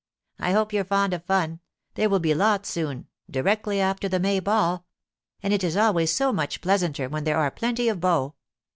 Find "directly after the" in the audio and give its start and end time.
3.29-4.19